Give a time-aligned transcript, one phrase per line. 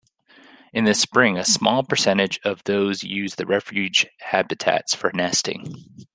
[0.73, 5.75] In the spring, a small percentage of those use the refuge habitats for nesting.